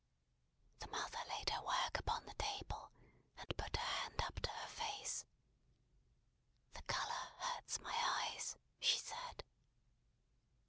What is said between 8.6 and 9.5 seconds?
she said.